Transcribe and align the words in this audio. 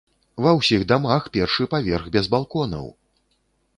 Ва 0.45 0.53
ўсіх 0.59 0.85
дамах 0.91 1.27
першы 1.37 1.67
паверх 1.75 2.09
без 2.17 2.33
балконаў! 2.37 2.87